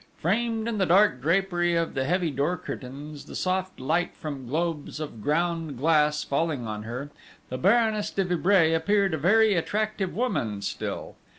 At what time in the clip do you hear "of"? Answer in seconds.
1.75-1.93, 4.99-5.21